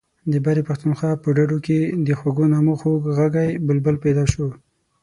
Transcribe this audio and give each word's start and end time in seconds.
د 0.31 0.33
برې 0.45 0.61
پښتونخوا 0.69 1.11
په 1.23 1.29
ډډو 1.37 1.57
کې 1.65 1.79
د 2.05 2.09
خوږو 2.19 2.45
نغمو 2.53 2.73
خوږ 2.81 3.01
غږی 3.17 3.49
بلبل 3.67 3.95
پیدا 4.05 4.25
شو. 4.31 4.47